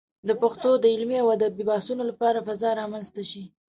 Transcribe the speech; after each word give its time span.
د 0.27 0.29
پښتو 0.41 0.69
د 0.79 0.85
علمي 0.93 1.17
او 1.23 1.27
ادبي 1.37 1.63
بحثونو 1.71 2.03
لپاره 2.11 2.45
فضا 2.47 2.69
رامنځته 2.81 3.21
شي. 3.31 3.43